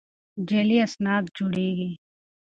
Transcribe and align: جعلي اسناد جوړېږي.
جعلي 0.47 0.77
اسناد 0.87 1.23
جوړېږي. 1.37 1.91